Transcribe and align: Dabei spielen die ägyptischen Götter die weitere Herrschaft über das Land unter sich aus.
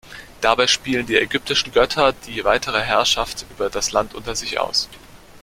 Dabei 0.41 0.65
spielen 0.65 1.05
die 1.05 1.15
ägyptischen 1.19 1.71
Götter 1.73 2.11
die 2.25 2.43
weitere 2.43 2.79
Herrschaft 2.81 3.45
über 3.51 3.69
das 3.69 3.91
Land 3.91 4.15
unter 4.15 4.33
sich 4.35 4.57
aus. 4.59 4.89